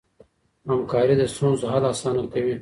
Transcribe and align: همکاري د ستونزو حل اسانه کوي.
همکاري 0.69 1.15
د 1.17 1.21
ستونزو 1.33 1.65
حل 1.73 1.83
اسانه 1.91 2.23
کوي. 2.33 2.55